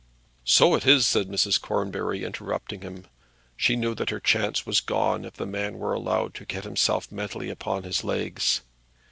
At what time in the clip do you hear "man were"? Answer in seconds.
5.45-5.93